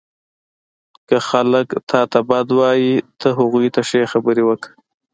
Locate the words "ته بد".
2.11-2.47